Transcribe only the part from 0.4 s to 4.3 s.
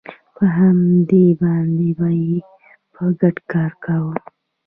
هغوی باندې به یې په ګډه کار کاوه